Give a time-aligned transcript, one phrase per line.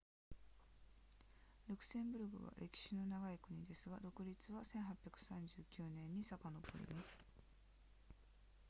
[1.69, 6.39] ルクセンブルクは歴史の長い国ですが独立は1839年に遡
[6.87, 7.23] ります